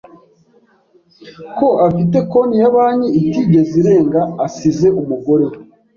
[1.57, 4.21] ko afite konti ya banki, itigeze irenga.
[4.45, 5.57] Asize umugore we